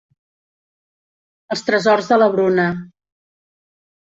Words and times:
Els 1.55 1.63
tresors 1.67 2.09
de 2.15 2.19
la 2.23 2.31
Bruna. 2.37 2.67